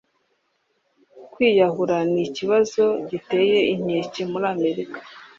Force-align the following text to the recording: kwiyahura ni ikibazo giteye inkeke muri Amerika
kwiyahura 1.31 1.97
ni 2.11 2.21
ikibazo 2.27 2.83
giteye 3.09 3.57
inkeke 3.73 4.21
muri 4.31 4.45
Amerika 4.55 4.99